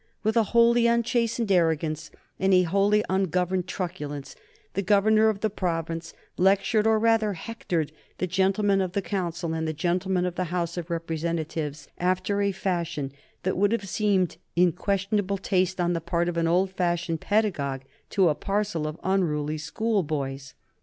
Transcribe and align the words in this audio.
With 0.23 0.35
a 0.35 0.41
wholly 0.49 0.87
unchastened 0.87 1.51
arrogance 1.51 2.09
and 2.39 2.55
a 2.55 2.63
wholly 2.63 3.03
ungoverned 3.07 3.67
truculence, 3.67 4.35
the 4.73 4.81
governor 4.81 5.29
of 5.29 5.41
the 5.41 5.49
province 5.51 6.15
lectured 6.37 6.87
or 6.87 6.97
rather 6.97 7.33
hectored 7.33 7.91
the 8.17 8.25
gentlemen 8.25 8.81
of 8.81 8.93
the 8.93 9.03
Council 9.03 9.53
and 9.53 9.67
the 9.67 9.73
gentlemen 9.73 10.25
of 10.25 10.33
the 10.33 10.45
House 10.45 10.75
of 10.75 10.89
Representatives 10.89 11.87
after 11.99 12.41
a 12.41 12.51
fashion 12.51 13.11
that 13.43 13.55
would 13.57 13.71
have 13.73 13.87
seemed 13.87 14.37
in 14.55 14.71
questionable 14.71 15.37
taste 15.37 15.79
on 15.79 15.93
the 15.93 16.01
part 16.01 16.27
of 16.27 16.35
an 16.35 16.47
old 16.47 16.71
fashioned 16.71 17.21
pedagogue 17.21 17.81
to 18.09 18.27
a 18.29 18.33
parcel 18.33 18.87
of 18.87 18.99
unruly 19.03 19.59
schoolboys. 19.59 20.55